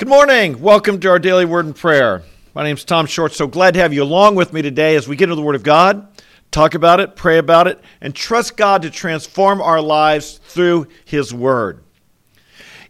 Good 0.00 0.08
morning. 0.08 0.62
Welcome 0.62 0.98
to 1.00 1.10
our 1.10 1.18
daily 1.18 1.44
word 1.44 1.66
and 1.66 1.76
prayer. 1.76 2.22
My 2.54 2.64
name 2.64 2.74
is 2.74 2.86
Tom 2.86 3.04
Short. 3.04 3.34
So 3.34 3.46
glad 3.46 3.74
to 3.74 3.80
have 3.80 3.92
you 3.92 4.02
along 4.02 4.34
with 4.34 4.50
me 4.50 4.62
today 4.62 4.96
as 4.96 5.06
we 5.06 5.14
get 5.14 5.24
into 5.24 5.34
the 5.34 5.42
Word 5.42 5.56
of 5.56 5.62
God, 5.62 6.08
talk 6.50 6.72
about 6.74 7.00
it, 7.00 7.16
pray 7.16 7.36
about 7.36 7.66
it, 7.66 7.78
and 8.00 8.14
trust 8.14 8.56
God 8.56 8.80
to 8.80 8.88
transform 8.88 9.60
our 9.60 9.78
lives 9.78 10.38
through 10.42 10.86
His 11.04 11.34
Word. 11.34 11.84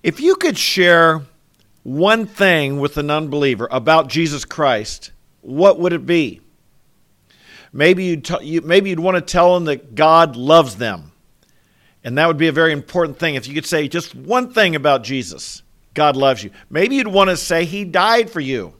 If 0.05 0.21
you 0.21 0.37
could 0.37 0.57
share 0.57 1.23
one 1.83 2.27
thing 2.27 2.79
with 2.79 2.97
an 2.97 3.11
unbeliever 3.11 3.67
about 3.73 4.07
Jesus 4.07 4.45
Christ, 4.45 5.11
what 5.41 5.81
would 5.81 5.93
it 5.93 6.07
be? 6.07 6.41
Maybe 7.73 8.05
you'd, 8.05 8.25
t- 8.25 8.45
you, 8.45 8.61
maybe 8.61 8.89
you'd 8.89 9.01
want 9.01 9.17
to 9.17 9.21
tell 9.21 9.55
them 9.55 9.65
that 9.65 9.97
God 9.97 10.37
loves 10.37 10.77
them. 10.77 11.11
And 12.05 12.17
that 12.19 12.29
would 12.29 12.39
be 12.39 12.47
a 12.47 12.53
very 12.53 12.73
important 12.73 13.19
thing. 13.19 13.35
If 13.35 13.49
you 13.49 13.55
could 13.55 13.67
say 13.67 13.89
just 13.89 14.15
one 14.15 14.53
thing 14.53 14.77
about 14.77 15.03
Jesus, 15.03 15.65
God 15.95 16.17
loves 16.17 16.45
you. 16.45 16.51
Maybe 16.69 16.97
you'd 16.97 17.09
want 17.09 17.31
to 17.31 17.37
say 17.37 17.65
He 17.65 17.85
died 17.85 18.31
for 18.31 18.41
you. 18.41 18.75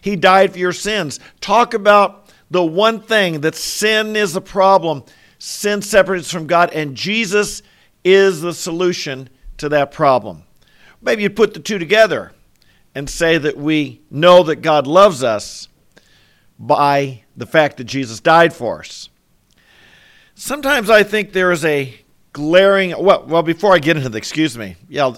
He 0.00 0.16
died 0.16 0.52
for 0.52 0.58
your 0.58 0.72
sins. 0.72 1.20
Talk 1.40 1.74
about 1.74 2.32
the 2.50 2.64
one 2.64 3.00
thing 3.00 3.40
that 3.40 3.54
sin 3.54 4.16
is 4.16 4.32
the 4.32 4.40
problem. 4.40 5.04
Sin 5.38 5.82
separates 5.82 6.30
from 6.30 6.46
God, 6.46 6.72
and 6.72 6.96
Jesus 6.96 7.62
is 8.04 8.40
the 8.40 8.54
solution 8.54 9.28
to 9.58 9.68
that 9.68 9.92
problem. 9.92 10.44
Maybe 11.00 11.22
you 11.22 11.30
put 11.30 11.54
the 11.54 11.60
two 11.60 11.78
together 11.78 12.32
and 12.94 13.08
say 13.08 13.38
that 13.38 13.56
we 13.56 14.02
know 14.10 14.42
that 14.44 14.56
God 14.56 14.86
loves 14.86 15.22
us 15.22 15.68
by 16.58 17.22
the 17.36 17.46
fact 17.46 17.76
that 17.76 17.84
Jesus 17.84 18.20
died 18.20 18.52
for 18.52 18.80
us. 18.80 19.08
Sometimes 20.34 20.90
I 20.90 21.02
think 21.02 21.32
there 21.32 21.52
is 21.52 21.64
a 21.64 21.94
glaring 22.32 22.94
well 22.98 23.24
well 23.26 23.42
before 23.42 23.74
I 23.74 23.78
get 23.78 23.96
into 23.96 24.08
the 24.08 24.18
excuse 24.18 24.56
me. 24.56 24.76
Yeah, 24.88 25.14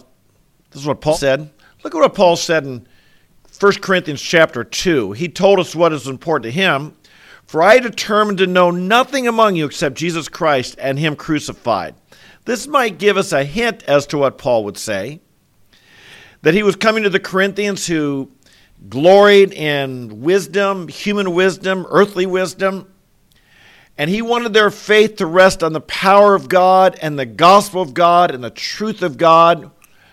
this 0.70 0.82
is 0.82 0.86
what 0.86 1.00
Paul 1.00 1.16
said. 1.16 1.50
Look 1.82 1.94
at 1.94 1.98
what 1.98 2.14
Paul 2.14 2.36
said 2.36 2.64
in 2.64 2.86
1 3.58 3.72
Corinthians 3.74 4.22
chapter 4.22 4.64
2. 4.64 5.12
He 5.12 5.28
told 5.28 5.58
us 5.58 5.74
what 5.74 5.92
is 5.92 6.06
important 6.06 6.44
to 6.44 6.50
him. 6.50 6.96
For 7.44 7.62
I 7.62 7.80
determined 7.80 8.38
to 8.38 8.46
know 8.46 8.70
nothing 8.70 9.26
among 9.26 9.56
you 9.56 9.66
except 9.66 9.96
Jesus 9.96 10.28
Christ 10.28 10.76
and 10.80 10.98
him 10.98 11.16
crucified. 11.16 11.96
This 12.44 12.68
might 12.68 12.98
give 12.98 13.16
us 13.16 13.32
a 13.32 13.42
hint 13.42 13.82
as 13.84 14.06
to 14.06 14.18
what 14.18 14.38
Paul 14.38 14.64
would 14.64 14.78
say. 14.78 15.20
That 16.42 16.54
he 16.54 16.62
was 16.62 16.76
coming 16.76 17.02
to 17.02 17.10
the 17.10 17.18
Corinthians 17.18 17.86
who 17.86 18.30
gloried 18.88 19.52
in 19.52 20.22
wisdom, 20.22 20.86
human 20.86 21.34
wisdom, 21.34 21.86
earthly 21.90 22.24
wisdom. 22.24 22.90
And 23.98 24.08
he 24.08 24.22
wanted 24.22 24.54
their 24.54 24.70
faith 24.70 25.16
to 25.16 25.26
rest 25.26 25.62
on 25.62 25.72
the 25.72 25.80
power 25.80 26.34
of 26.34 26.48
God 26.48 26.98
and 27.02 27.18
the 27.18 27.26
gospel 27.26 27.82
of 27.82 27.92
God 27.92 28.30
and 28.30 28.42
the 28.42 28.50
truth 28.50 29.02
of 29.02 29.18
God 29.18 29.70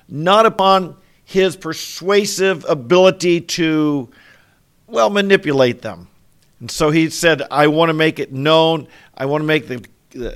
not 0.08 0.46
upon 0.46 0.96
his 1.24 1.58
persuasive 1.58 2.66
ability 2.70 3.42
to, 3.42 4.10
well, 4.88 5.10
manipulate 5.10 5.82
them. 5.82 6.08
And 6.60 6.72
so 6.72 6.90
he 6.90 7.10
said, 7.10 7.44
I 7.52 7.68
want 7.68 7.90
to 7.90 7.94
make 7.94 8.20
it 8.20 8.32
known. 8.32 8.88
I 9.16 9.26
want 9.26 9.42
to 9.42 9.46
make 9.46 9.68
the, 9.68 9.86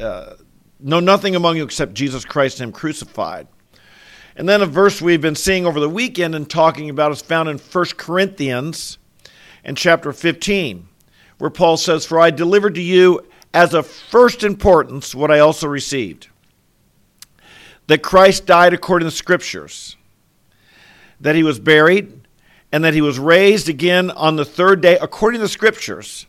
uh, 0.05 0.35
know 0.79 0.99
nothing 0.99 1.35
among 1.35 1.57
you 1.57 1.63
except 1.63 1.93
Jesus 1.93 2.25
Christ 2.25 2.59
and 2.59 2.69
him 2.69 2.73
crucified. 2.73 3.47
And 4.35 4.47
then 4.47 4.61
a 4.61 4.65
verse 4.65 5.01
we've 5.01 5.21
been 5.21 5.35
seeing 5.35 5.65
over 5.65 5.79
the 5.79 5.89
weekend 5.89 6.35
and 6.35 6.49
talking 6.49 6.89
about 6.89 7.11
is 7.11 7.21
found 7.21 7.49
in 7.49 7.57
1 7.57 7.85
Corinthians 7.97 8.97
and 9.63 9.77
chapter 9.77 10.13
15, 10.13 10.87
where 11.37 11.49
Paul 11.49 11.77
says, 11.77 12.05
For 12.05 12.19
I 12.19 12.31
delivered 12.31 12.75
to 12.75 12.81
you 12.81 13.25
as 13.53 13.73
of 13.73 13.87
first 13.87 14.43
importance 14.43 15.13
what 15.13 15.31
I 15.31 15.39
also 15.39 15.67
received 15.67 16.27
that 17.91 18.01
Christ 18.01 18.45
died 18.45 18.73
according 18.73 19.05
to 19.05 19.11
the 19.11 19.17
Scriptures, 19.17 19.97
that 21.19 21.35
he 21.35 21.43
was 21.43 21.59
buried, 21.59 22.21
and 22.71 22.85
that 22.85 22.93
he 22.93 23.01
was 23.01 23.19
raised 23.19 23.67
again 23.67 24.09
on 24.11 24.37
the 24.37 24.45
third 24.45 24.79
day 24.79 24.97
according 25.01 25.39
to 25.39 25.43
the 25.43 25.49
Scriptures, 25.49 26.25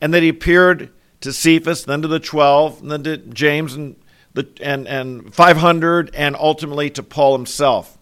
and 0.00 0.12
that 0.12 0.24
he 0.24 0.28
appeared 0.28 0.90
to 1.20 1.32
Cephas, 1.32 1.84
then 1.84 2.02
to 2.02 2.08
the 2.08 2.18
twelve, 2.18 2.82
and 2.82 2.90
then 2.90 3.04
to 3.04 3.16
James 3.18 3.74
and 3.74 3.94
the 4.32 4.48
and, 4.60 4.88
and 4.88 5.32
500, 5.32 6.12
and 6.16 6.34
ultimately 6.34 6.90
to 6.90 7.02
Paul 7.04 7.36
himself. 7.36 7.96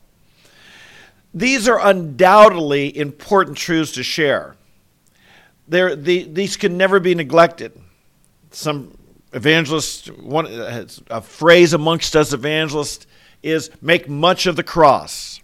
These 1.34 1.68
are 1.68 1.86
undoubtedly 1.86 2.96
important 2.96 3.58
truths 3.58 3.92
to 3.92 4.02
share. 4.02 4.56
The, 5.68 6.26
these 6.32 6.56
can 6.56 6.78
never 6.78 6.98
be 6.98 7.14
neglected. 7.14 7.78
Some 8.52 8.96
evangelists, 9.32 10.08
one 10.08 10.46
a 11.08 11.20
phrase 11.20 11.72
amongst 11.72 12.16
us 12.16 12.32
evangelists 12.32 13.06
is 13.42 13.70
make 13.80 14.08
much 14.08 14.46
of 14.46 14.56
the 14.56 14.62
cross. 14.62 15.40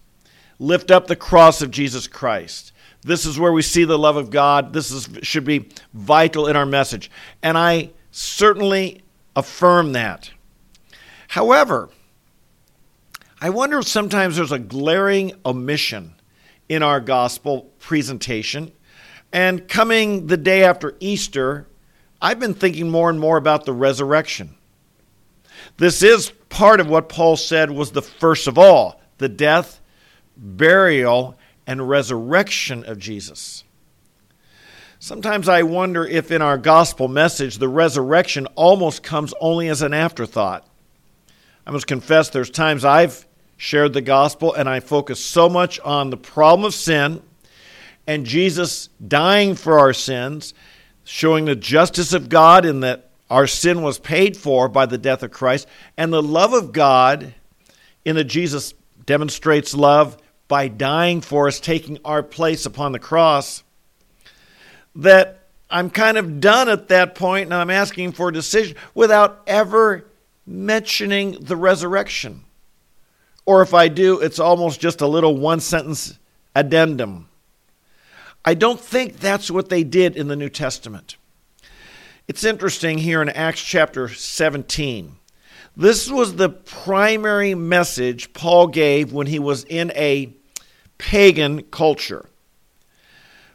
Lift 0.59 0.91
up 0.91 1.07
the 1.07 1.17
cross 1.17 1.63
of 1.63 1.71
Jesus 1.71 2.07
Christ. 2.07 2.73
This 3.03 3.25
is 3.25 3.39
where 3.39 3.53
we 3.53 3.63
see 3.63 3.85
the 3.85 3.99
love 3.99 4.17
of 4.17 4.31
God. 4.31 4.73
This 4.73 4.91
is, 4.91 5.09
should 5.23 5.45
be 5.45 5.69
vital 5.95 6.47
in 6.49 6.57
our 6.57 6.67
message. 6.67 7.11
And 7.43 7.57
I 7.57 7.91
certainly 8.11 9.03
affirm 9.37 9.93
that. 9.93 10.31
However, 11.29 11.91
I 13.41 13.51
wonder 13.51 13.79
if 13.79 13.87
sometimes 13.87 14.37
there's 14.37 14.53
a 14.53 14.59
glaring 14.59 15.33
omission 15.47 16.15
in 16.69 16.83
our 16.83 17.01
gospel 17.01 17.71
presentation. 17.79 18.73
And 19.33 19.69
coming 19.69 20.27
the 20.27 20.37
day 20.37 20.65
after 20.65 20.97
Easter, 20.99 21.69
I've 22.21 22.41
been 22.41 22.55
thinking 22.55 22.91
more 22.91 23.11
and 23.11 23.21
more 23.21 23.37
about 23.37 23.65
the 23.65 23.73
resurrection. 23.73 24.55
This 25.77 26.03
is 26.03 26.31
part 26.49 26.81
of 26.81 26.89
what 26.89 27.09
Paul 27.09 27.37
said 27.37 27.71
was 27.71 27.93
the 27.93 28.03
first 28.03 28.47
of 28.47 28.59
all 28.59 29.01
the 29.19 29.29
death, 29.29 29.81
burial, 30.37 31.37
and 31.67 31.89
resurrection 31.89 32.85
of 32.85 32.99
Jesus. 32.99 33.65
Sometimes 35.01 35.49
I 35.49 35.63
wonder 35.63 36.05
if 36.05 36.31
in 36.31 36.43
our 36.43 36.59
gospel 36.59 37.09
message 37.09 37.59
the 37.59 37.69
resurrection 37.69 38.47
almost 38.55 39.03
comes 39.03 39.35
only 39.41 39.69
as 39.69 39.83
an 39.83 39.93
afterthought. 39.93 40.67
I 41.67 41.71
must 41.71 41.87
confess, 41.87 42.31
there's 42.31 42.51
times 42.51 42.85
I've 42.85 43.27
shared 43.57 43.93
the 43.93 44.01
gospel 44.01 44.55
and 44.55 44.69
I 44.69 44.81
focus 44.81 45.25
so 45.25 45.49
much 45.49 45.79
on 45.81 46.11
the 46.11 46.17
problem 46.17 46.65
of 46.65 46.75
sin 46.75 47.23
and 48.07 48.25
Jesus 48.25 48.89
dying 49.07 49.55
for 49.55 49.79
our 49.79 49.93
sins 49.93 50.55
showing 51.09 51.47
the 51.47 51.57
justice 51.57 52.13
of 52.13 52.29
God 52.29 52.67
in 52.67 52.81
that 52.81 53.09
our 53.31 53.47
sin 53.47 53.81
was 53.81 53.99
paid 53.99 54.37
for 54.37 54.69
by 54.69 54.85
the 54.85 54.99
death 54.99 55.23
of 55.23 55.31
Christ, 55.31 55.67
and 55.97 56.13
the 56.13 56.23
love 56.23 56.53
of 56.53 56.71
God 56.71 57.33
in 58.05 58.17
that 58.17 58.25
Jesus 58.25 58.75
demonstrates 59.07 59.75
love 59.75 60.19
by 60.49 60.69
dying 60.69 61.23
for 61.23 61.49
us, 61.49 61.61
taking 61.61 61.99
our 62.05 62.23
place 62.23 62.67
upon 62.67 62.93
the 62.93 62.99
cross, 62.99 63.65
that 64.97 65.47
I'm 65.71 65.89
kind 65.89 66.19
of 66.19 66.41
done 66.41 66.69
at 66.69 66.89
that 66.89 67.15
point 67.15 67.45
and 67.45 67.55
I'm 67.55 67.71
asking 67.71 68.13
for 68.13 68.29
a 68.29 68.33
decision 68.33 68.77
without 68.95 69.43
ever 69.47 70.05
mentioning 70.47 71.39
the 71.41 71.57
resurrection. 71.57 72.45
Or 73.47 73.63
if 73.63 73.73
I 73.73 73.89
do, 73.89 74.21
it's 74.21 74.39
almost 74.39 74.79
just 74.79 75.01
a 75.01 75.07
little 75.07 75.39
one 75.39 75.61
sentence 75.61 76.19
addendum. 76.55 77.31
I 78.45 78.55
don't 78.55 78.81
think 78.81 79.19
that's 79.19 79.51
what 79.51 79.69
they 79.69 79.85
did 79.85 80.17
in 80.17 80.29
the 80.29 80.37
New 80.37 80.49
Testament. 80.49 81.17
It's 82.27 82.45
interesting 82.45 82.99
here 82.99 83.23
in 83.23 83.29
Acts 83.31 83.63
chapter 83.63 84.09
17. 84.09 85.17
This 85.77 86.11
was 86.11 86.35
the 86.35 86.49
primary 86.49 87.55
message 87.55 88.33
Paul 88.33 88.67
gave 88.67 89.13
when 89.13 89.27
he 89.29 89.39
was 89.39 89.65
in 89.65 89.93
a 89.93 90.33
pagan 90.99 91.63
culture. 91.63 92.29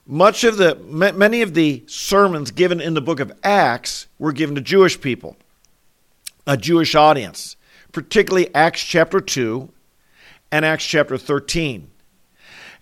Much 0.06 0.44
of 0.44 0.58
the 0.58 0.76
many 0.76 1.42
of 1.42 1.54
the 1.54 1.84
sermons 1.88 2.52
given 2.52 2.82
in 2.82 2.94
the 2.94 3.02
book 3.02 3.20
of 3.20 3.32
Acts 3.44 4.08
were 4.20 4.34
given 4.34 4.56
to 4.56 4.62
Jewish 4.62 5.00
people, 5.00 5.38
a 6.46 6.58
Jewish 6.58 6.96
audience, 6.96 7.56
particularly 7.92 8.54
Acts 8.56 8.84
chapter 8.84 9.22
2 9.22 9.72
and 10.52 10.66
Acts 10.66 10.86
chapter 10.86 11.18
13. 11.18 11.90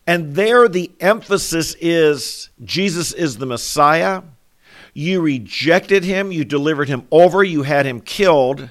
And 0.08 0.36
there, 0.36 0.68
the 0.68 0.92
emphasis 1.00 1.76
is 1.80 2.50
Jesus 2.64 3.14
is 3.14 3.38
the 3.38 3.46
Messiah. 3.46 4.24
You 4.94 5.22
rejected 5.22 6.04
him, 6.04 6.32
you 6.32 6.44
delivered 6.44 6.90
him 6.90 7.08
over, 7.12 7.44
you 7.44 7.64
had 7.64 7.86
him 7.86 8.02
killed, 8.02 8.70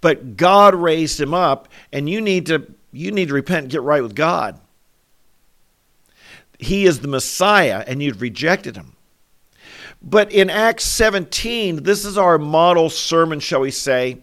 but 0.00 0.36
God 0.36 0.74
raised 0.74 1.20
him 1.20 1.34
up, 1.34 1.68
and 1.92 2.08
you 2.08 2.20
need 2.20 2.46
to 2.46 2.72
you 2.92 3.10
need 3.12 3.28
to 3.28 3.34
repent 3.34 3.64
and 3.64 3.70
get 3.70 3.82
right 3.82 4.02
with 4.02 4.14
God. 4.14 4.58
He 6.58 6.84
is 6.86 7.00
the 7.00 7.08
Messiah, 7.08 7.84
and 7.86 8.02
you've 8.02 8.20
rejected 8.20 8.76
him. 8.76 8.96
But 10.02 10.32
in 10.32 10.50
Acts 10.50 10.84
17, 10.84 11.82
this 11.82 12.04
is 12.04 12.18
our 12.18 12.38
model 12.38 12.90
sermon, 12.90 13.40
shall 13.40 13.60
we 13.60 13.70
say, 13.70 14.18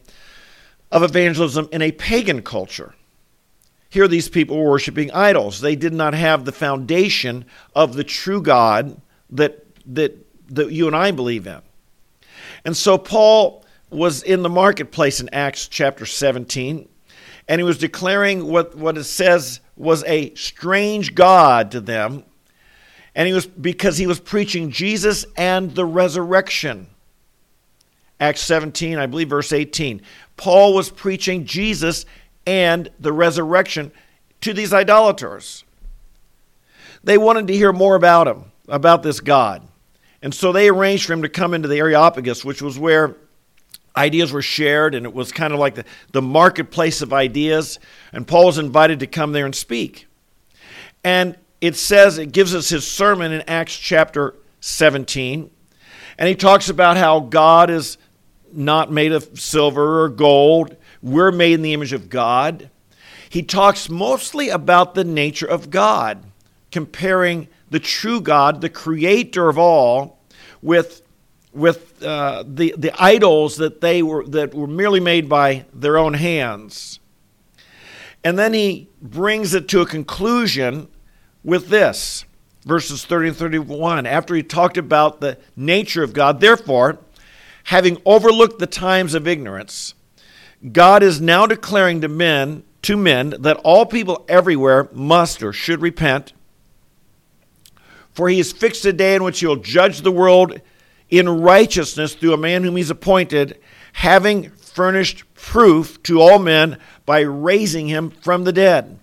of 0.91 1.03
evangelism 1.03 1.69
in 1.71 1.81
a 1.81 1.91
pagan 1.91 2.41
culture. 2.41 2.93
Here, 3.89 4.07
these 4.07 4.29
people 4.29 4.57
were 4.57 4.69
worshiping 4.71 5.11
idols. 5.11 5.61
They 5.61 5.75
did 5.75 5.93
not 5.93 6.13
have 6.13 6.45
the 6.45 6.51
foundation 6.51 7.45
of 7.75 7.93
the 7.93 8.03
true 8.03 8.41
God 8.41 8.99
that, 9.29 9.65
that, 9.85 10.17
that 10.49 10.71
you 10.71 10.87
and 10.87 10.95
I 10.95 11.11
believe 11.11 11.47
in. 11.47 11.61
And 12.65 12.75
so, 12.75 12.97
Paul 12.97 13.63
was 13.89 14.23
in 14.23 14.43
the 14.43 14.49
marketplace 14.49 15.21
in 15.21 15.29
Acts 15.33 15.67
chapter 15.67 16.05
17, 16.05 16.89
and 17.47 17.59
he 17.59 17.63
was 17.63 17.77
declaring 17.77 18.45
what, 18.45 18.75
what 18.75 18.97
it 18.97 19.05
says 19.05 19.61
was 19.77 20.03
a 20.03 20.33
strange 20.35 21.15
God 21.15 21.71
to 21.71 21.79
them. 21.79 22.23
And 23.15 23.27
he 23.27 23.33
was 23.33 23.47
because 23.47 23.97
he 23.97 24.05
was 24.05 24.19
preaching 24.19 24.69
Jesus 24.69 25.25
and 25.37 25.73
the 25.73 25.85
resurrection. 25.85 26.87
Acts 28.19 28.41
17, 28.41 28.97
I 28.97 29.05
believe, 29.05 29.29
verse 29.29 29.53
18. 29.53 30.01
Paul 30.35 30.73
was 30.73 30.89
preaching 30.89 31.45
Jesus 31.45 32.05
and 32.47 32.89
the 32.99 33.13
resurrection 33.13 33.91
to 34.41 34.53
these 34.53 34.73
idolaters. 34.73 35.65
They 37.03 37.17
wanted 37.17 37.47
to 37.47 37.53
hear 37.53 37.73
more 37.73 37.95
about 37.95 38.27
him, 38.27 38.45
about 38.67 39.03
this 39.03 39.19
God. 39.19 39.67
And 40.21 40.33
so 40.33 40.51
they 40.51 40.69
arranged 40.69 41.05
for 41.05 41.13
him 41.13 41.21
to 41.21 41.29
come 41.29 41.53
into 41.53 41.67
the 41.67 41.77
Areopagus, 41.77 42.43
which 42.43 42.61
was 42.61 42.79
where 42.79 43.15
ideas 43.95 44.31
were 44.31 44.41
shared, 44.41 44.95
and 44.95 45.05
it 45.05 45.13
was 45.13 45.31
kind 45.31 45.53
of 45.53 45.59
like 45.59 45.75
the, 45.75 45.85
the 46.13 46.21
marketplace 46.21 47.01
of 47.01 47.13
ideas. 47.13 47.79
And 48.13 48.25
Paul 48.25 48.45
was 48.45 48.57
invited 48.57 49.01
to 49.01 49.07
come 49.07 49.33
there 49.33 49.45
and 49.45 49.55
speak. 49.55 50.07
And 51.03 51.37
it 51.59 51.75
says, 51.75 52.17
it 52.17 52.31
gives 52.31 52.55
us 52.55 52.69
his 52.69 52.87
sermon 52.87 53.31
in 53.31 53.41
Acts 53.41 53.75
chapter 53.75 54.35
17. 54.61 55.49
And 56.17 56.29
he 56.29 56.35
talks 56.35 56.69
about 56.69 56.97
how 56.97 57.19
God 57.19 57.69
is 57.69 57.97
not 58.53 58.91
made 58.91 59.11
of 59.11 59.39
silver 59.39 60.03
or 60.03 60.09
gold, 60.09 60.77
we're 61.11 61.31
made 61.31 61.53
in 61.53 61.61
the 61.61 61.73
image 61.73 61.93
of 61.93 62.09
God. 62.09 62.69
He 63.29 63.43
talks 63.43 63.89
mostly 63.89 64.49
about 64.49 64.93
the 64.93 65.03
nature 65.03 65.45
of 65.45 65.69
God, 65.69 66.23
comparing 66.71 67.47
the 67.69 67.79
true 67.79 68.21
God, 68.21 68.61
the 68.61 68.69
creator 68.69 69.49
of 69.49 69.57
all, 69.57 70.19
with, 70.61 71.01
with 71.53 72.01
uh, 72.03 72.43
the, 72.47 72.73
the 72.77 72.91
idols 73.01 73.57
that, 73.57 73.81
they 73.81 74.01
were, 74.01 74.25
that 74.27 74.53
were 74.53 74.67
merely 74.67 74.99
made 74.99 75.27
by 75.27 75.65
their 75.73 75.97
own 75.97 76.13
hands. 76.13 76.99
And 78.23 78.37
then 78.37 78.53
he 78.53 78.89
brings 79.01 79.53
it 79.53 79.67
to 79.69 79.81
a 79.81 79.85
conclusion 79.85 80.87
with 81.43 81.69
this 81.69 82.25
verses 82.67 83.05
30 83.05 83.29
and 83.29 83.37
31. 83.37 84.05
After 84.05 84.35
he 84.35 84.43
talked 84.43 84.77
about 84.77 85.21
the 85.21 85.37
nature 85.55 86.03
of 86.03 86.13
God, 86.13 86.41
therefore, 86.41 86.99
having 87.63 88.01
overlooked 88.05 88.59
the 88.59 88.67
times 88.67 89.13
of 89.13 89.27
ignorance, 89.27 89.93
God 90.71 91.03
is 91.03 91.21
now 91.21 91.45
declaring 91.45 92.01
to 92.01 92.07
men, 92.07 92.63
to 92.83 92.97
men, 92.97 93.35
that 93.39 93.57
all 93.57 93.85
people 93.85 94.25
everywhere 94.27 94.89
must 94.91 95.43
or 95.43 95.53
should 95.53 95.81
repent. 95.81 96.33
For 98.13 98.29
he 98.29 98.37
has 98.37 98.51
fixed 98.51 98.85
a 98.85 98.93
day 98.93 99.15
in 99.15 99.23
which 99.23 99.39
he 99.39 99.45
will 99.45 99.57
judge 99.57 100.01
the 100.01 100.11
world 100.11 100.59
in 101.09 101.29
righteousness 101.41 102.15
through 102.15 102.33
a 102.33 102.37
man 102.37 102.63
whom 102.63 102.75
he's 102.75 102.89
appointed, 102.89 103.59
having 103.93 104.49
furnished 104.49 105.23
proof 105.35 106.01
to 106.03 106.21
all 106.21 106.39
men 106.39 106.79
by 107.05 107.19
raising 107.21 107.87
him 107.87 108.09
from 108.09 108.43
the 108.43 108.51
dead. 108.51 108.99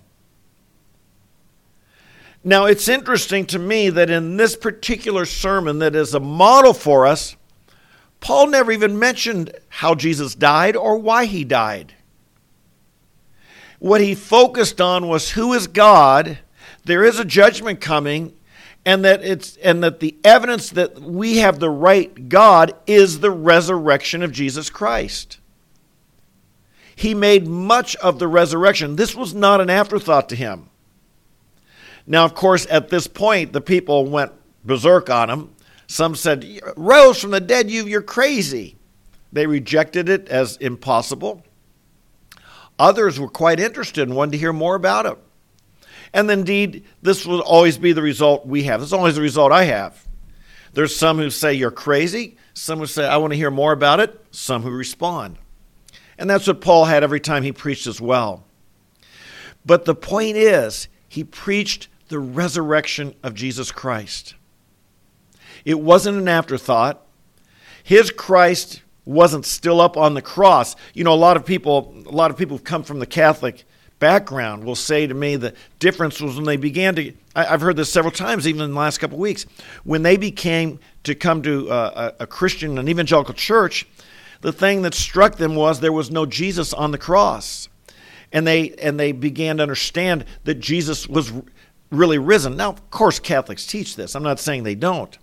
Now, 2.43 2.65
it's 2.65 2.87
interesting 2.87 3.45
to 3.47 3.59
me 3.59 3.89
that 3.89 4.09
in 4.09 4.37
this 4.37 4.55
particular 4.55 5.25
sermon, 5.25 5.79
that 5.79 5.95
is 5.95 6.13
a 6.13 6.19
model 6.19 6.73
for 6.73 7.07
us, 7.07 7.35
Paul 8.19 8.47
never 8.47 8.71
even 8.71 8.97
mentioned 8.97 9.51
how 9.69 9.95
Jesus 9.95 10.35
died 10.35 10.75
or 10.75 10.97
why 10.97 11.25
he 11.25 11.43
died. 11.43 11.93
What 13.79 14.01
he 14.01 14.15
focused 14.15 14.81
on 14.81 15.07
was 15.07 15.31
who 15.31 15.53
is 15.53 15.67
God, 15.67 16.39
there 16.85 17.03
is 17.03 17.19
a 17.19 17.25
judgment 17.25 17.81
coming, 17.81 18.33
and 18.85 19.03
that 19.03 19.23
it's 19.23 19.57
and 19.57 19.83
that 19.83 19.99
the 19.99 20.15
evidence 20.23 20.69
that 20.71 20.99
we 21.01 21.37
have 21.37 21.59
the 21.59 21.69
right 21.69 22.29
God 22.29 22.73
is 22.87 23.19
the 23.19 23.31
resurrection 23.31 24.21
of 24.23 24.31
Jesus 24.31 24.69
Christ. 24.69 25.39
He 26.95 27.13
made 27.13 27.47
much 27.47 27.95
of 27.97 28.19
the 28.19 28.27
resurrection. 28.27 28.95
This 28.95 29.15
was 29.15 29.33
not 29.33 29.59
an 29.59 29.69
afterthought 29.69 30.29
to 30.29 30.35
him. 30.35 30.69
Now, 32.07 32.23
of 32.23 32.35
course, 32.35 32.67
at 32.69 32.89
this 32.89 33.07
point, 33.07 33.51
the 33.51 33.61
people 33.61 34.05
went 34.05 34.31
berserk 34.63 35.09
on 35.09 35.29
him. 35.29 35.54
Some 35.87 36.15
said, 36.15 36.59
Rose 36.75 37.21
from 37.21 37.31
the 37.31 37.39
dead, 37.39 37.69
you, 37.69 37.85
you're 37.85 38.01
crazy. 38.01 38.77
They 39.31 39.47
rejected 39.47 40.09
it 40.09 40.29
as 40.29 40.57
impossible. 40.57 41.43
Others 42.79 43.19
were 43.19 43.29
quite 43.29 43.59
interested 43.59 44.07
and 44.07 44.15
wanted 44.15 44.33
to 44.33 44.37
hear 44.37 44.53
more 44.53 44.75
about 44.75 45.05
it. 45.05 45.17
And 46.13 46.29
indeed, 46.31 46.85
this 47.01 47.25
will 47.25 47.41
always 47.41 47.77
be 47.77 47.91
the 47.91 48.01
result 48.01 48.45
we 48.45 48.63
have. 48.63 48.81
Is 48.81 48.93
always 48.93 49.15
the 49.15 49.21
result 49.21 49.51
I 49.51 49.65
have. 49.65 50.07
There's 50.73 50.95
some 50.95 51.17
who 51.17 51.29
say 51.29 51.53
you're 51.53 51.71
crazy, 51.71 52.37
some 52.53 52.79
who 52.79 52.85
say 52.85 53.05
I 53.05 53.17
want 53.17 53.31
to 53.31 53.37
hear 53.37 53.51
more 53.51 53.71
about 53.71 53.99
it, 53.99 54.25
some 54.31 54.61
who 54.61 54.71
respond. 54.71 55.37
And 56.17 56.29
that's 56.29 56.47
what 56.47 56.61
Paul 56.61 56.85
had 56.85 57.03
every 57.03 57.19
time 57.19 57.43
he 57.43 57.51
preached 57.51 57.87
as 57.87 57.99
well. 57.99 58.45
But 59.65 59.85
the 59.85 59.95
point 59.95 60.37
is, 60.37 60.87
he 61.07 61.23
preached 61.23 61.87
the 62.07 62.19
resurrection 62.19 63.15
of 63.23 63.33
Jesus 63.33 63.71
Christ. 63.71 64.35
It 65.65 65.79
wasn't 65.79 66.19
an 66.19 66.27
afterthought. 66.27 67.01
His 67.83 68.11
Christ 68.11 68.81
wasn't 69.03 69.45
still 69.45 69.81
up 69.81 69.97
on 69.97 70.13
the 70.13 70.21
cross. 70.21 70.75
You 70.93 71.03
know, 71.03 71.13
a 71.13 71.15
lot 71.15 71.37
of 71.37 71.45
people, 71.45 71.95
a 72.07 72.11
lot 72.11 72.31
of 72.31 72.37
people 72.37 72.57
who 72.57 72.63
come 72.63 72.83
from 72.83 72.99
the 72.99 73.05
Catholic 73.05 73.65
background 73.99 74.63
will 74.63 74.75
say 74.75 75.07
to 75.07 75.13
me 75.13 75.35
the 75.35 75.53
difference 75.79 76.19
was 76.19 76.35
when 76.35 76.45
they 76.45 76.57
began 76.57 76.95
to. 76.95 77.13
I, 77.35 77.45
have 77.45 77.61
heard 77.61 77.75
this 77.75 77.91
several 77.91 78.11
times, 78.11 78.47
even 78.47 78.61
in 78.61 78.71
the 78.71 78.77
last 78.77 78.99
couple 78.99 79.15
of 79.15 79.21
weeks, 79.21 79.45
when 79.83 80.03
they 80.03 80.17
became 80.17 80.79
to 81.03 81.15
come 81.15 81.41
to 81.43 81.69
uh, 81.69 82.11
a, 82.19 82.23
a 82.23 82.27
Christian, 82.27 82.77
an 82.77 82.87
evangelical 82.87 83.33
church. 83.33 83.87
The 84.41 84.51
thing 84.51 84.83
that 84.83 84.93
struck 84.93 85.37
them 85.37 85.55
was 85.55 85.79
there 85.79 85.93
was 85.93 86.11
no 86.11 86.25
Jesus 86.25 86.71
on 86.73 86.91
the 86.91 86.97
cross, 86.97 87.67
and 88.31 88.45
they 88.45 88.71
and 88.73 88.99
they 88.99 89.11
began 89.11 89.57
to 89.57 89.63
understand 89.63 90.25
that 90.43 90.55
Jesus 90.55 91.07
was 91.07 91.31
really 91.89 92.17
risen. 92.17 92.57
Now, 92.57 92.69
of 92.69 92.91
course, 92.91 93.17
Catholics 93.19 93.65
teach 93.65 93.95
this. 93.95 94.15
I'm 94.15 94.23
not 94.23 94.39
saying 94.39 94.63
they 94.63 94.75
don't. 94.75 95.17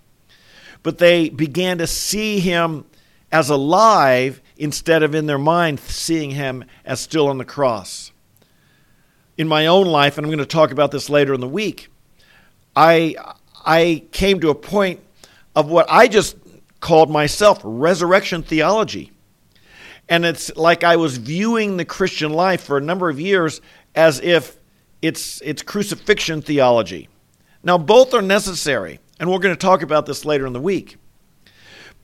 But 0.83 0.97
they 0.97 1.29
began 1.29 1.77
to 1.79 1.87
see 1.87 2.39
him 2.39 2.85
as 3.31 3.49
alive 3.49 4.41
instead 4.57 5.01
of 5.01 5.15
in 5.15 5.25
their 5.25 5.39
mind 5.39 5.79
seeing 5.79 6.31
him 6.31 6.63
as 6.85 6.99
still 6.99 7.27
on 7.27 7.37
the 7.37 7.45
cross. 7.45 8.11
In 9.37 9.47
my 9.47 9.65
own 9.65 9.87
life, 9.87 10.17
and 10.17 10.25
I'm 10.25 10.29
going 10.29 10.37
to 10.37 10.45
talk 10.45 10.71
about 10.71 10.91
this 10.91 11.09
later 11.09 11.33
in 11.33 11.41
the 11.41 11.47
week, 11.47 11.89
I, 12.75 13.15
I 13.65 14.03
came 14.11 14.39
to 14.41 14.49
a 14.49 14.55
point 14.55 14.99
of 15.55 15.69
what 15.69 15.87
I 15.89 16.07
just 16.07 16.37
called 16.79 17.09
myself 17.09 17.59
resurrection 17.63 18.43
theology. 18.43 19.11
And 20.09 20.25
it's 20.25 20.55
like 20.55 20.83
I 20.83 20.97
was 20.97 21.17
viewing 21.17 21.77
the 21.77 21.85
Christian 21.85 22.33
life 22.33 22.61
for 22.61 22.77
a 22.77 22.81
number 22.81 23.09
of 23.09 23.19
years 23.19 23.61
as 23.95 24.19
if 24.19 24.57
it's, 25.01 25.41
it's 25.41 25.63
crucifixion 25.63 26.41
theology. 26.41 27.09
Now, 27.63 27.77
both 27.77 28.13
are 28.13 28.21
necessary, 28.21 28.99
and 29.19 29.29
we're 29.29 29.39
going 29.39 29.55
to 29.55 29.59
talk 29.59 29.81
about 29.81 30.05
this 30.05 30.25
later 30.25 30.45
in 30.45 30.53
the 30.53 30.61
week. 30.61 30.97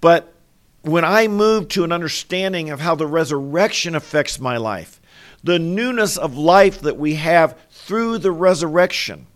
But 0.02 0.34
when 0.82 1.04
I 1.04 1.28
moved 1.28 1.72
to 1.72 1.84
an 1.84 1.92
understanding 1.92 2.70
of 2.70 2.80
how 2.80 2.96
the 2.96 3.08
resurrection 3.08 3.96
affects 3.96 4.40
my 4.40 4.58
life, 4.58 5.02
the 5.44 5.60
newness 5.60 6.18
of 6.18 6.38
life 6.38 6.82
that 6.82 6.98
we 6.98 7.16
have 7.16 7.58
through 7.72 8.20
the 8.20 8.32
resurrection, 8.32 9.28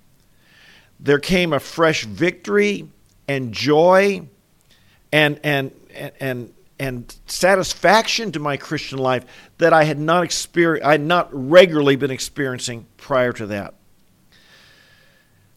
there 1.00 1.20
came 1.20 1.53
a 1.53 1.60
fresh 1.60 2.06
victory 2.06 2.89
and 3.27 3.53
joy 3.53 4.27
and, 5.12 5.39
and, 5.44 5.72
and, 6.20 6.53
and 6.80 7.15
satisfaction 7.25 8.32
to 8.32 8.39
my 8.39 8.58
Christian 8.58 9.00
life 9.00 9.25
that 9.58 9.74
I 9.74 9.84
had 9.84 10.00
not 10.00 10.48
I 10.58 10.92
had 10.92 11.01
not 11.01 11.30
regularly 11.32 11.96
been 11.96 12.12
experiencing 12.12 12.88
prior 12.98 13.34
to 13.34 13.48
that. 13.48 13.75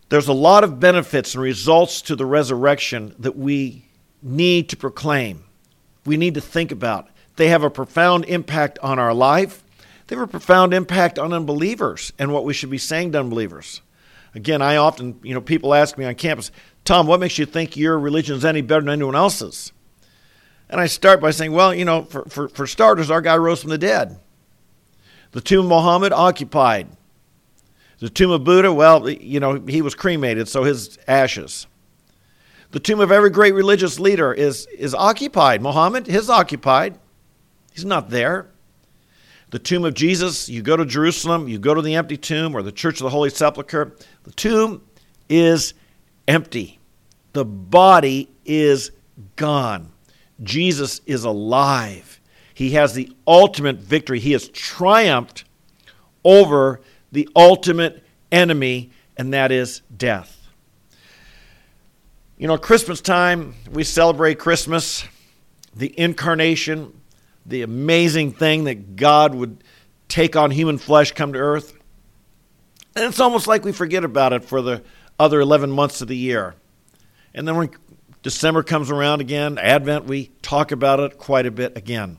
There's 0.08 0.28
a 0.28 0.32
lot 0.32 0.62
of 0.62 0.78
benefits 0.78 1.34
and 1.34 1.42
results 1.42 2.00
to 2.02 2.16
the 2.16 2.26
resurrection 2.26 3.14
that 3.18 3.36
we 3.36 3.86
need 4.22 4.68
to 4.68 4.76
proclaim. 4.76 5.44
We 6.04 6.16
need 6.16 6.34
to 6.34 6.40
think 6.40 6.70
about. 6.70 7.08
They 7.36 7.48
have 7.48 7.64
a 7.64 7.70
profound 7.70 8.24
impact 8.26 8.78
on 8.80 8.98
our 8.98 9.12
life. 9.12 9.64
They 10.06 10.16
have 10.16 10.28
a 10.28 10.30
profound 10.30 10.72
impact 10.72 11.18
on 11.18 11.32
unbelievers 11.32 12.12
and 12.18 12.32
what 12.32 12.44
we 12.44 12.54
should 12.54 12.70
be 12.70 12.78
saying 12.78 13.12
to 13.12 13.20
unbelievers. 13.20 13.82
Again, 14.34 14.62
I 14.62 14.76
often, 14.76 15.18
you 15.22 15.34
know, 15.34 15.40
people 15.40 15.74
ask 15.74 15.98
me 15.98 16.04
on 16.04 16.14
campus, 16.14 16.52
Tom, 16.84 17.06
what 17.06 17.20
makes 17.20 17.38
you 17.38 17.46
think 17.46 17.76
your 17.76 17.98
religion 17.98 18.36
is 18.36 18.44
any 18.44 18.60
better 18.60 18.82
than 18.82 18.90
anyone 18.90 19.16
else's? 19.16 19.72
And 20.68 20.80
I 20.80 20.86
start 20.86 21.20
by 21.20 21.30
saying, 21.30 21.52
well, 21.52 21.74
you 21.74 21.84
know, 21.84 22.02
for, 22.02 22.24
for, 22.26 22.48
for 22.48 22.66
starters, 22.66 23.10
our 23.10 23.20
guy 23.20 23.36
rose 23.36 23.60
from 23.60 23.70
the 23.70 23.78
dead. 23.78 24.18
The 25.32 25.40
tomb 25.40 25.66
of 25.66 25.70
Muhammad 25.70 26.12
occupied. 26.12 26.88
The 27.98 28.10
tomb 28.10 28.30
of 28.30 28.44
Buddha, 28.44 28.72
well, 28.72 29.08
you 29.08 29.40
know, 29.40 29.62
he 29.66 29.80
was 29.80 29.94
cremated, 29.94 30.48
so 30.48 30.64
his 30.64 30.98
ashes. 31.08 31.66
The 32.72 32.80
tomb 32.80 33.00
of 33.00 33.10
every 33.10 33.30
great 33.30 33.54
religious 33.54 33.98
leader 33.98 34.32
is, 34.34 34.66
is 34.76 34.94
occupied. 34.94 35.62
Muhammad, 35.62 36.06
his 36.06 36.28
occupied. 36.28 36.98
He's 37.72 37.84
not 37.84 38.10
there. 38.10 38.50
The 39.50 39.58
tomb 39.58 39.84
of 39.84 39.94
Jesus, 39.94 40.48
you 40.48 40.60
go 40.60 40.76
to 40.76 40.84
Jerusalem, 40.84 41.48
you 41.48 41.58
go 41.58 41.72
to 41.72 41.80
the 41.80 41.94
empty 41.94 42.16
tomb 42.16 42.54
or 42.54 42.62
the 42.62 42.72
Church 42.72 43.00
of 43.00 43.04
the 43.04 43.10
Holy 43.10 43.30
Sepulchre, 43.30 43.94
the 44.24 44.32
tomb 44.32 44.82
is 45.28 45.74
empty. 46.26 46.80
The 47.32 47.44
body 47.44 48.28
is 48.44 48.90
gone. 49.36 49.92
Jesus 50.42 51.00
is 51.06 51.24
alive. 51.24 52.20
He 52.54 52.70
has 52.70 52.94
the 52.94 53.14
ultimate 53.26 53.76
victory. 53.76 54.18
He 54.18 54.32
has 54.32 54.48
triumphed 54.48 55.44
over 56.24 56.80
the 57.16 57.30
ultimate 57.34 58.04
enemy, 58.30 58.90
and 59.16 59.32
that 59.32 59.50
is 59.50 59.80
death. 59.96 60.50
You 62.36 62.46
know, 62.46 62.58
Christmas 62.58 63.00
time, 63.00 63.54
we 63.72 63.84
celebrate 63.84 64.38
Christmas, 64.38 65.02
the 65.74 65.98
incarnation, 65.98 66.92
the 67.46 67.62
amazing 67.62 68.32
thing 68.32 68.64
that 68.64 68.96
God 68.96 69.34
would 69.34 69.64
take 70.08 70.36
on 70.36 70.50
human 70.50 70.76
flesh, 70.76 71.12
come 71.12 71.32
to 71.32 71.38
earth. 71.38 71.72
And 72.94 73.06
it's 73.06 73.18
almost 73.18 73.46
like 73.46 73.64
we 73.64 73.72
forget 73.72 74.04
about 74.04 74.34
it 74.34 74.44
for 74.44 74.60
the 74.60 74.82
other 75.18 75.40
11 75.40 75.70
months 75.70 76.02
of 76.02 76.08
the 76.08 76.16
year. 76.18 76.54
And 77.32 77.48
then 77.48 77.56
when 77.56 77.70
December 78.22 78.62
comes 78.62 78.90
around 78.90 79.22
again, 79.22 79.56
Advent, 79.56 80.04
we 80.04 80.32
talk 80.42 80.70
about 80.70 81.00
it 81.00 81.16
quite 81.16 81.46
a 81.46 81.50
bit 81.50 81.78
again. 81.78 82.18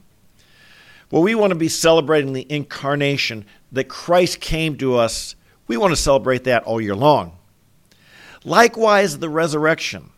Well, 1.12 1.22
we 1.22 1.36
want 1.36 1.51
to 1.51 1.56
be 1.56 1.70
celebrating 1.70 2.34
the 2.34 2.51
incarnation 2.51 3.46
that 3.72 3.86
Christ 3.86 4.40
came 4.40 4.78
to 4.78 4.96
us. 4.96 5.36
We 5.68 5.78
want 5.78 5.92
to 5.92 6.02
celebrate 6.02 6.46
that 6.46 6.64
all 6.64 6.80
year 6.80 6.96
long. 6.96 7.38
Likewise, 8.44 9.20
the 9.20 9.30
resurrection. 9.30 10.12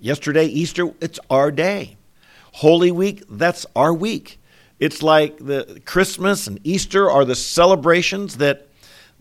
Yesterday, 0.00 0.46
Easter, 0.46 0.92
it's 1.00 1.20
our 1.28 1.50
day. 1.50 1.96
Holy 2.52 2.90
Week, 2.90 3.22
that's 3.28 3.66
our 3.76 3.94
week. 3.94 4.40
It's 4.78 5.02
like 5.02 5.36
the 5.38 5.80
Christmas 5.84 6.46
and 6.46 6.58
Easter 6.64 7.10
are 7.10 7.24
the 7.24 7.34
celebrations 7.34 8.38
that 8.38 8.66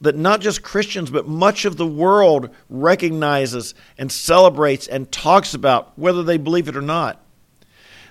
that 0.02 0.16
not 0.16 0.40
just 0.42 0.64
Christians, 0.64 1.12
but 1.12 1.28
much 1.28 1.66
of 1.66 1.78
the 1.78 1.86
world 1.86 2.50
recognizes 2.70 3.76
and 3.98 4.12
celebrates 4.12 4.88
and 4.88 5.12
talks 5.12 5.54
about, 5.54 5.98
whether 5.98 6.24
they 6.24 6.38
believe 6.38 6.70
it 6.70 6.78
or 6.78 6.82
not. 6.82 7.22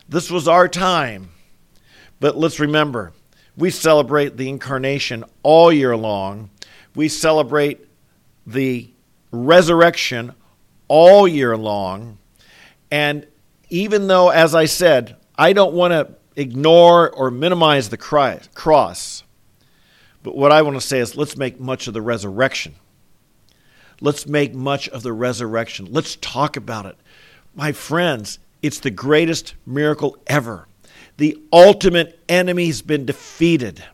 This 0.08 0.30
was 0.30 0.46
our 0.46 0.68
time. 0.68 1.30
But 2.20 2.36
let's 2.36 2.60
remember, 2.60 3.12
we 3.58 3.70
celebrate 3.70 4.36
the 4.36 4.48
incarnation 4.48 5.24
all 5.42 5.72
year 5.72 5.96
long. 5.96 6.48
We 6.94 7.08
celebrate 7.08 7.84
the 8.46 8.88
resurrection 9.32 10.32
all 10.86 11.26
year 11.26 11.56
long. 11.56 12.18
And 12.90 13.26
even 13.68 14.06
though, 14.06 14.30
as 14.30 14.54
I 14.54 14.64
said, 14.66 15.16
I 15.36 15.52
don't 15.52 15.74
want 15.74 15.92
to 15.92 16.14
ignore 16.40 17.10
or 17.10 17.30
minimize 17.32 17.88
the 17.88 17.96
cross, 17.96 19.24
but 20.22 20.36
what 20.36 20.52
I 20.52 20.62
want 20.62 20.76
to 20.76 20.86
say 20.86 21.00
is 21.00 21.16
let's 21.16 21.36
make 21.36 21.58
much 21.58 21.88
of 21.88 21.94
the 21.94 22.00
resurrection. 22.00 22.76
Let's 24.00 24.26
make 24.26 24.54
much 24.54 24.88
of 24.88 25.02
the 25.02 25.12
resurrection. 25.12 25.88
Let's 25.90 26.14
talk 26.16 26.56
about 26.56 26.86
it. 26.86 26.96
My 27.56 27.72
friends, 27.72 28.38
it's 28.62 28.78
the 28.78 28.90
greatest 28.90 29.54
miracle 29.66 30.16
ever. 30.28 30.68
The 31.18 31.36
ultimate 31.52 32.18
enemy's 32.28 32.80
been 32.80 33.04
defeated. 33.04 33.84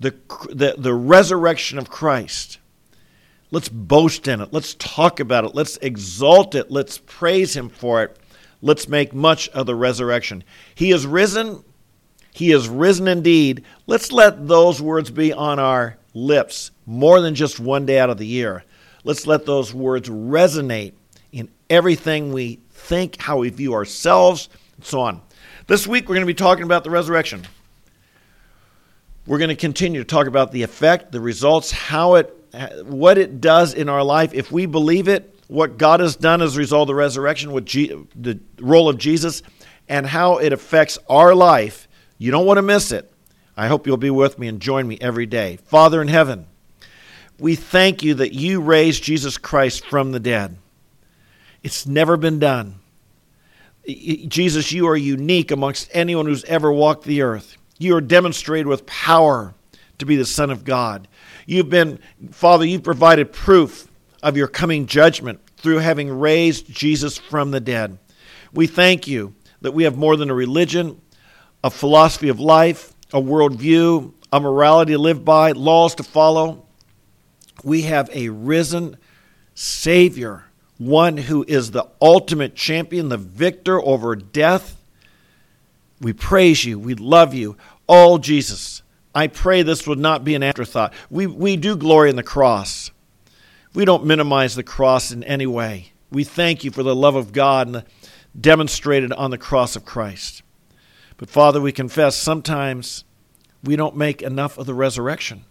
The, 0.00 0.14
the, 0.50 0.74
the 0.76 0.92
resurrection 0.92 1.78
of 1.78 1.88
Christ. 1.88 2.58
Let's 3.52 3.68
boast 3.68 4.26
in 4.26 4.40
it. 4.40 4.52
Let's 4.52 4.74
talk 4.74 5.20
about 5.20 5.44
it. 5.44 5.54
Let's 5.54 5.76
exalt 5.78 6.54
it. 6.54 6.70
Let's 6.70 6.98
praise 6.98 7.56
Him 7.56 7.68
for 7.68 8.02
it. 8.02 8.18
Let's 8.60 8.88
make 8.88 9.14
much 9.14 9.48
of 9.50 9.66
the 9.66 9.74
resurrection. 9.74 10.42
He 10.74 10.90
is 10.90 11.06
risen. 11.06 11.62
He 12.32 12.50
is 12.50 12.68
risen 12.68 13.08
indeed. 13.08 13.64
Let's 13.86 14.10
let 14.10 14.48
those 14.48 14.82
words 14.82 15.10
be 15.10 15.32
on 15.32 15.58
our 15.58 15.98
lips 16.14 16.70
more 16.86 17.20
than 17.20 17.34
just 17.34 17.60
one 17.60 17.86
day 17.86 17.98
out 17.98 18.10
of 18.10 18.18
the 18.18 18.26
year. 18.26 18.64
Let's 19.04 19.26
let 19.26 19.46
those 19.46 19.74
words 19.74 20.08
resonate 20.08 20.94
in 21.30 21.50
everything 21.70 22.32
we 22.32 22.60
think, 22.70 23.20
how 23.20 23.38
we 23.38 23.50
view 23.50 23.74
ourselves, 23.74 24.48
and 24.76 24.84
so 24.84 25.00
on. 25.00 25.20
This 25.72 25.86
week, 25.86 26.06
we're 26.06 26.16
going 26.16 26.26
to 26.26 26.26
be 26.26 26.34
talking 26.34 26.64
about 26.64 26.84
the 26.84 26.90
resurrection. 26.90 27.46
We're 29.26 29.38
going 29.38 29.48
to 29.48 29.56
continue 29.56 30.00
to 30.00 30.04
talk 30.04 30.26
about 30.26 30.52
the 30.52 30.64
effect, 30.64 31.12
the 31.12 31.20
results, 31.22 31.70
how 31.70 32.16
it, 32.16 32.26
what 32.84 33.16
it 33.16 33.40
does 33.40 33.72
in 33.72 33.88
our 33.88 34.04
life. 34.04 34.34
If 34.34 34.52
we 34.52 34.66
believe 34.66 35.08
it, 35.08 35.34
what 35.48 35.78
God 35.78 36.00
has 36.00 36.14
done 36.14 36.42
as 36.42 36.56
a 36.56 36.58
result 36.58 36.82
of 36.82 36.86
the 36.88 36.94
resurrection, 36.94 37.52
with 37.52 37.64
G- 37.64 38.04
the 38.14 38.38
role 38.60 38.90
of 38.90 38.98
Jesus, 38.98 39.42
and 39.88 40.06
how 40.06 40.36
it 40.36 40.52
affects 40.52 40.98
our 41.08 41.34
life 41.34 41.88
you 42.18 42.30
don't 42.30 42.44
want 42.44 42.58
to 42.58 42.62
miss 42.62 42.92
it. 42.92 43.10
I 43.56 43.68
hope 43.68 43.86
you'll 43.86 43.96
be 43.96 44.10
with 44.10 44.38
me 44.38 44.48
and 44.48 44.60
join 44.60 44.86
me 44.86 44.98
every 45.00 45.24
day. 45.24 45.56
Father 45.56 46.02
in 46.02 46.08
heaven, 46.08 46.44
we 47.38 47.54
thank 47.54 48.02
you 48.02 48.12
that 48.16 48.34
you 48.34 48.60
raised 48.60 49.02
Jesus 49.02 49.38
Christ 49.38 49.86
from 49.86 50.12
the 50.12 50.20
dead. 50.20 50.58
It's 51.62 51.86
never 51.86 52.18
been 52.18 52.38
done. 52.38 52.81
Jesus, 53.86 54.72
you 54.72 54.86
are 54.88 54.96
unique 54.96 55.50
amongst 55.50 55.90
anyone 55.92 56.26
who's 56.26 56.44
ever 56.44 56.72
walked 56.72 57.04
the 57.04 57.22
earth. 57.22 57.56
You 57.78 57.96
are 57.96 58.00
demonstrated 58.00 58.66
with 58.66 58.86
power 58.86 59.54
to 59.98 60.06
be 60.06 60.16
the 60.16 60.24
Son 60.24 60.50
of 60.50 60.64
God. 60.64 61.08
You've 61.46 61.70
been, 61.70 61.98
Father, 62.30 62.64
you've 62.64 62.84
provided 62.84 63.32
proof 63.32 63.88
of 64.22 64.36
your 64.36 64.46
coming 64.46 64.86
judgment 64.86 65.40
through 65.56 65.78
having 65.78 66.10
raised 66.10 66.72
Jesus 66.72 67.18
from 67.18 67.50
the 67.50 67.60
dead. 67.60 67.98
We 68.52 68.66
thank 68.66 69.08
you 69.08 69.34
that 69.62 69.72
we 69.72 69.84
have 69.84 69.96
more 69.96 70.16
than 70.16 70.30
a 70.30 70.34
religion, 70.34 71.00
a 71.64 71.70
philosophy 71.70 72.28
of 72.28 72.38
life, 72.38 72.92
a 73.12 73.20
worldview, 73.20 74.12
a 74.32 74.40
morality 74.40 74.92
to 74.92 74.98
live 74.98 75.24
by, 75.24 75.52
laws 75.52 75.94
to 75.96 76.02
follow. 76.02 76.66
We 77.64 77.82
have 77.82 78.10
a 78.12 78.28
risen 78.28 78.96
Savior, 79.54 80.44
one 80.86 81.16
who 81.16 81.44
is 81.46 81.70
the 81.70 81.86
ultimate 82.00 82.54
champion, 82.54 83.08
the 83.08 83.16
victor 83.16 83.80
over 83.80 84.16
death. 84.16 84.76
We 86.00 86.12
praise 86.12 86.64
you. 86.64 86.78
We 86.78 86.94
love 86.94 87.34
you. 87.34 87.56
Oh, 87.88 88.18
Jesus, 88.18 88.82
I 89.14 89.26
pray 89.26 89.62
this 89.62 89.86
would 89.86 89.98
not 89.98 90.24
be 90.24 90.34
an 90.34 90.42
afterthought. 90.42 90.92
We, 91.10 91.26
we 91.26 91.56
do 91.56 91.76
glory 91.76 92.10
in 92.10 92.16
the 92.16 92.22
cross. 92.22 92.90
We 93.74 93.84
don't 93.84 94.04
minimize 94.04 94.54
the 94.54 94.62
cross 94.62 95.12
in 95.12 95.24
any 95.24 95.46
way. 95.46 95.92
We 96.10 96.24
thank 96.24 96.64
you 96.64 96.70
for 96.70 96.82
the 96.82 96.94
love 96.94 97.14
of 97.14 97.32
God 97.32 97.86
demonstrated 98.38 99.12
on 99.12 99.30
the 99.30 99.38
cross 99.38 99.76
of 99.76 99.84
Christ. 99.84 100.42
But 101.16 101.30
Father, 101.30 101.60
we 101.60 101.72
confess 101.72 102.16
sometimes 102.16 103.04
we 103.62 103.76
don't 103.76 103.96
make 103.96 104.22
enough 104.22 104.58
of 104.58 104.66
the 104.66 104.74
resurrection. 104.74 105.44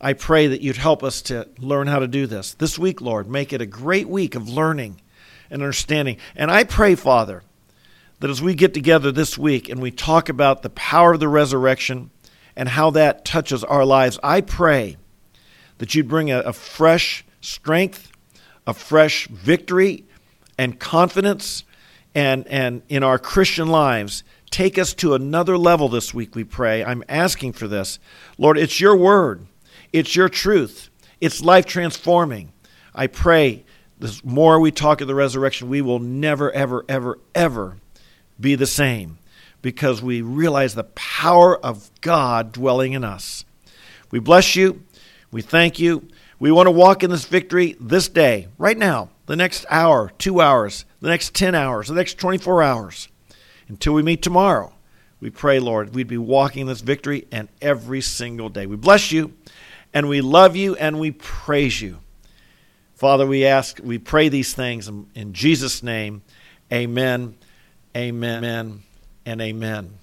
I 0.00 0.14
pray 0.14 0.46
that 0.46 0.62
you'd 0.62 0.76
help 0.76 1.02
us 1.02 1.20
to 1.22 1.48
learn 1.58 1.86
how 1.86 1.98
to 1.98 2.08
do 2.08 2.26
this. 2.26 2.54
This 2.54 2.78
week, 2.78 3.00
Lord, 3.00 3.28
make 3.28 3.52
it 3.52 3.60
a 3.60 3.66
great 3.66 4.08
week 4.08 4.34
of 4.34 4.48
learning 4.48 5.00
and 5.50 5.62
understanding. 5.62 6.16
And 6.34 6.50
I 6.50 6.64
pray, 6.64 6.94
Father, 6.94 7.42
that 8.20 8.30
as 8.30 8.40
we 8.40 8.54
get 8.54 8.72
together 8.72 9.12
this 9.12 9.36
week 9.36 9.68
and 9.68 9.82
we 9.82 9.90
talk 9.90 10.28
about 10.28 10.62
the 10.62 10.70
power 10.70 11.14
of 11.14 11.20
the 11.20 11.28
resurrection 11.28 12.10
and 12.56 12.68
how 12.68 12.90
that 12.90 13.24
touches 13.24 13.62
our 13.64 13.84
lives, 13.84 14.18
I 14.22 14.40
pray 14.40 14.96
that 15.78 15.94
you'd 15.94 16.08
bring 16.08 16.30
a, 16.30 16.40
a 16.40 16.52
fresh 16.52 17.24
strength, 17.40 18.10
a 18.66 18.74
fresh 18.74 19.26
victory 19.28 20.04
and 20.56 20.78
confidence 20.78 21.64
and, 22.14 22.46
and 22.48 22.82
in 22.88 23.02
our 23.02 23.18
Christian 23.18 23.68
lives 23.68 24.24
take 24.50 24.78
us 24.78 24.94
to 24.94 25.14
another 25.14 25.56
level 25.56 25.88
this 25.88 26.12
week, 26.12 26.34
we 26.34 26.44
pray. 26.44 26.84
I'm 26.84 27.04
asking 27.08 27.52
for 27.52 27.68
this. 27.68 27.98
Lord, 28.36 28.58
it's 28.58 28.80
your 28.80 28.96
word, 28.96 29.46
it's 29.92 30.14
your 30.14 30.28
truth, 30.28 30.90
it's 31.20 31.42
life 31.42 31.66
transforming. 31.66 32.52
I 32.94 33.06
pray 33.06 33.64
the 33.98 34.18
more 34.24 34.58
we 34.58 34.70
talk 34.70 35.00
of 35.00 35.08
the 35.08 35.14
resurrection, 35.14 35.68
we 35.68 35.82
will 35.82 35.98
never, 35.98 36.50
ever, 36.52 36.84
ever, 36.88 37.18
ever 37.34 37.76
be 38.40 38.54
the 38.54 38.66
same 38.66 39.18
because 39.62 40.00
we 40.00 40.22
realize 40.22 40.74
the 40.74 40.84
power 40.84 41.58
of 41.58 41.90
God 42.00 42.52
dwelling 42.52 42.94
in 42.94 43.04
us. 43.04 43.44
We 44.10 44.18
bless 44.18 44.56
you. 44.56 44.82
We 45.30 45.42
thank 45.42 45.78
you. 45.78 46.08
We 46.38 46.50
want 46.50 46.66
to 46.66 46.72
walk 46.72 47.02
in 47.02 47.10
this 47.10 47.26
victory 47.26 47.76
this 47.78 48.08
day, 48.08 48.48
right 48.56 48.78
now, 48.78 49.10
the 49.26 49.36
next 49.36 49.66
hour, 49.68 50.10
two 50.16 50.40
hours, 50.40 50.86
the 51.00 51.08
next 51.08 51.34
10 51.34 51.54
hours, 51.54 51.88
the 51.88 51.94
next 51.94 52.18
24 52.18 52.62
hours 52.62 53.08
until 53.68 53.92
we 53.92 54.02
meet 54.02 54.22
tomorrow. 54.22 54.72
We 55.20 55.28
pray, 55.28 55.60
Lord, 55.60 55.94
we'd 55.94 56.08
be 56.08 56.16
walking 56.16 56.64
this 56.64 56.80
victory 56.80 57.26
and 57.30 57.48
every 57.60 58.00
single 58.00 58.48
day. 58.48 58.64
We 58.64 58.76
bless 58.76 59.12
you 59.12 59.34
and 59.92 60.08
we 60.08 60.20
love 60.20 60.56
you 60.56 60.76
and 60.76 60.98
we 60.98 61.10
praise 61.12 61.80
you. 61.80 61.98
Father, 62.94 63.26
we 63.26 63.46
ask, 63.46 63.80
we 63.82 63.98
pray 63.98 64.28
these 64.28 64.52
things 64.52 64.88
in, 64.88 65.32
Jesus' 65.32 65.82
name. 65.82 66.22
Amen, 66.72 67.34
amen, 67.96 68.82
and 69.24 69.40
amen. 69.40 69.98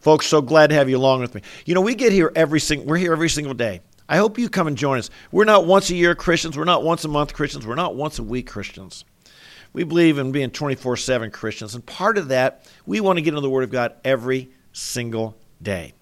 Folks, 0.00 0.26
so 0.26 0.42
glad 0.42 0.68
to 0.68 0.76
have 0.76 0.90
you 0.90 0.98
along 0.98 1.22
with 1.22 1.34
me. 1.34 1.40
You 1.64 1.74
know, 1.74 1.80
we 1.80 1.94
get 1.94 2.12
here 2.12 2.30
every 2.36 2.60
single 2.60 2.86
we're 2.86 2.98
here 2.98 3.12
every 3.12 3.30
single 3.30 3.54
day. 3.54 3.80
I 4.06 4.18
hope 4.18 4.38
you 4.38 4.50
come 4.50 4.66
and 4.66 4.76
join 4.76 4.98
us. 4.98 5.08
We're 5.32 5.46
not 5.46 5.64
once 5.64 5.88
a 5.88 5.94
year 5.94 6.14
Christians, 6.14 6.58
we're 6.58 6.64
not 6.64 6.82
once 6.82 7.06
a 7.06 7.08
month 7.08 7.32
Christians, 7.32 7.66
we're 7.66 7.74
not 7.74 7.96
once 7.96 8.18
a 8.18 8.22
week 8.22 8.46
Christians. 8.46 9.06
We 9.72 9.82
believe 9.82 10.18
in 10.18 10.30
being 10.30 10.50
24 10.50 10.98
7 10.98 11.30
Christians. 11.30 11.74
And 11.74 11.84
part 11.84 12.18
of 12.18 12.28
that, 12.28 12.70
we 12.84 13.00
want 13.00 13.16
to 13.16 13.22
get 13.22 13.30
into 13.30 13.40
the 13.40 13.50
Word 13.50 13.64
of 13.64 13.70
God 13.70 13.94
every 14.04 14.50
single 14.72 15.38
day. 15.62 15.94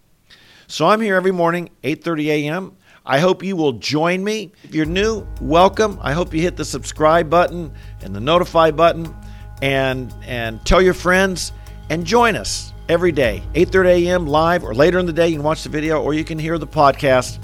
So 0.67 0.89
I'm 0.89 1.01
here 1.01 1.15
every 1.15 1.33
morning, 1.33 1.71
8:30 1.85 2.27
a.m. 2.27 2.77
I 3.05 3.19
hope 3.19 3.43
you 3.43 3.57
will 3.57 3.73
join 3.73 4.23
me. 4.23 4.53
If 4.63 4.75
you're 4.75 4.87
new, 4.87 5.27
welcome. 5.41 5.99
I 6.03 6.13
hope 6.13 6.33
you 6.33 6.41
hit 6.41 6.57
the 6.57 6.65
subscribe 6.65 7.29
button 7.29 7.73
and 8.01 8.15
the 8.15 8.21
notify 8.21 8.71
button 8.71 9.15
and 9.61 10.15
and 10.25 10.65
tell 10.65 10.81
your 10.81 10.95
friends 10.95 11.53
and 11.91 12.05
join 12.05 12.37
us 12.37 12.73
every 12.89 13.13
day, 13.13 13.43
8:30 13.55 14.07
a.m. 14.07 14.27
live, 14.27 14.65
or 14.65 14.75
later 14.75 14.99
in 14.99 15.07
the 15.07 15.13
day. 15.13 15.29
You 15.29 15.37
can 15.37 15.45
watch 15.45 15.63
the 15.63 15.69
video, 15.69 16.01
or 16.03 16.15
you 16.15 16.25
can 16.25 16.39
hear 16.39 16.59
the 16.59 16.67
podcast 16.67 17.39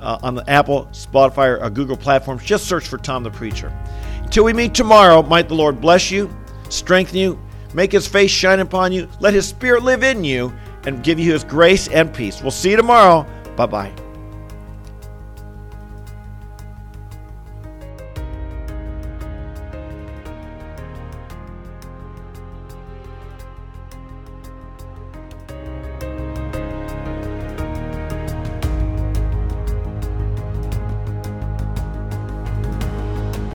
uh, 0.00 0.18
on 0.22 0.34
the 0.34 0.48
Apple, 0.50 0.86
Spotify, 0.92 1.60
or 1.60 1.70
Google 1.70 1.96
platforms. 1.96 2.44
Just 2.44 2.66
search 2.66 2.86
for 2.86 2.98
Tom 2.98 3.22
the 3.22 3.30
Preacher. 3.30 3.72
Until 4.22 4.44
we 4.44 4.52
meet 4.52 4.74
tomorrow, 4.74 5.22
might 5.22 5.48
the 5.48 5.54
Lord 5.54 5.80
bless 5.80 6.10
you, 6.10 6.34
strengthen 6.68 7.18
you, 7.18 7.38
make 7.74 7.92
His 7.92 8.06
face 8.06 8.30
shine 8.30 8.60
upon 8.60 8.92
you, 8.92 9.08
let 9.20 9.34
His 9.34 9.46
Spirit 9.46 9.84
live 9.84 10.02
in 10.02 10.24
you, 10.24 10.52
and 10.84 11.02
give 11.02 11.18
you 11.18 11.32
His 11.32 11.44
grace 11.44 11.88
and 11.88 12.12
peace. 12.12 12.42
We'll 12.42 12.50
see 12.50 12.70
you 12.70 12.76
tomorrow. 12.76 13.26
Bye 13.56 13.66
bye. 13.66 14.01